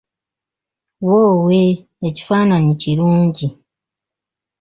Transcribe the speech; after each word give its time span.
Woowe, 1.05 1.61
ekifaananyi 2.07 2.73
kirungi! 2.81 3.47